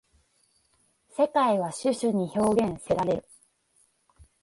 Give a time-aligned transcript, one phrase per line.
[1.15, 3.25] 世界は種々に表現せられる。